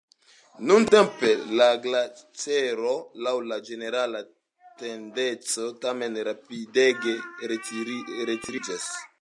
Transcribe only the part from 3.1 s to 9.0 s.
laŭ la ĝenerala tendenco tamen rapidege retiriĝas.